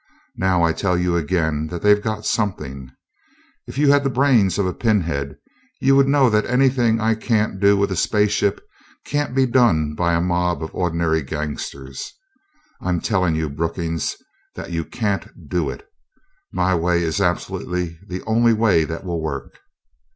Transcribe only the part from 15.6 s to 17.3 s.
it. My way is